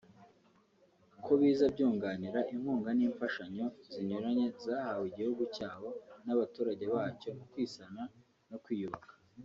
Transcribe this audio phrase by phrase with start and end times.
[1.23, 5.89] ko biza byunganira inkunga n’infashanyo zinyuranye zahawe igihugu cyabo
[6.25, 8.01] n’abaturage bacyo mu kwisana
[8.49, 9.13] no kwiyubaka